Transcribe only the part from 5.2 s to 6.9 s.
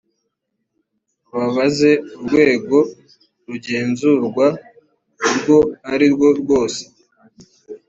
urwo ari rwo rwose